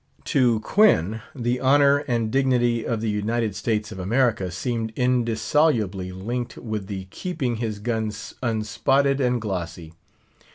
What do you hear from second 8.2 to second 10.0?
unspotted and glossy.